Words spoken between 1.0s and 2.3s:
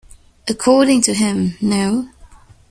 to him, no.